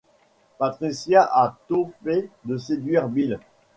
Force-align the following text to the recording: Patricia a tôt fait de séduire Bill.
Patricia 0.57 1.25
a 1.31 1.55
tôt 1.67 1.91
fait 2.03 2.27
de 2.43 2.57
séduire 2.57 3.07
Bill. 3.07 3.39